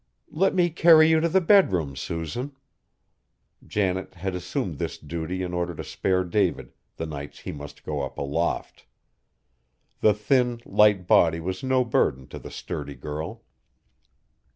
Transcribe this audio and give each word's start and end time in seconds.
"Let 0.31 0.55
me 0.55 0.71
carry 0.71 1.09
you 1.09 1.19
to 1.19 1.29
the 1.29 1.39
bedroom, 1.41 1.95
Susan." 1.95 2.53
Janet 3.67 4.15
had 4.15 4.33
assumed 4.33 4.79
this 4.79 4.97
duty 4.97 5.43
in 5.43 5.53
order 5.53 5.75
to 5.75 5.83
spare 5.83 6.23
David, 6.23 6.73
the 6.95 7.05
nights 7.05 7.41
he 7.41 7.51
must 7.51 7.83
go 7.83 8.01
up 8.01 8.17
aloft. 8.17 8.87
The 9.99 10.15
thin, 10.15 10.59
light 10.65 11.05
body 11.05 11.39
was 11.39 11.61
no 11.61 11.85
burden 11.85 12.27
to 12.29 12.39
the 12.39 12.49
sturdy 12.49 12.95
girl. 12.95 13.43